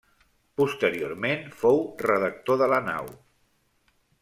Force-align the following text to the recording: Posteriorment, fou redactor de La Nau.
Posteriorment, 0.61 1.43
fou 1.59 1.79
redactor 2.07 2.59
de 2.63 2.71
La 2.73 2.81
Nau. 2.89 3.13